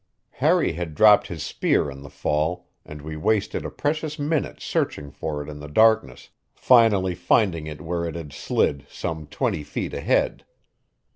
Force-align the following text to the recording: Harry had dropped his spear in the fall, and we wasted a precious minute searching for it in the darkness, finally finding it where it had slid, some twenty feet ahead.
Harry 0.31 0.73
had 0.73 0.95
dropped 0.95 1.27
his 1.27 1.43
spear 1.43 1.87
in 1.91 2.01
the 2.01 2.09
fall, 2.09 2.67
and 2.83 3.03
we 3.03 3.15
wasted 3.15 3.63
a 3.63 3.69
precious 3.69 4.17
minute 4.17 4.59
searching 4.59 5.11
for 5.11 5.43
it 5.43 5.47
in 5.47 5.59
the 5.59 5.67
darkness, 5.67 6.29
finally 6.55 7.13
finding 7.13 7.67
it 7.67 7.81
where 7.81 8.05
it 8.05 8.15
had 8.15 8.33
slid, 8.33 8.83
some 8.89 9.27
twenty 9.27 9.63
feet 9.63 9.93
ahead. 9.93 10.43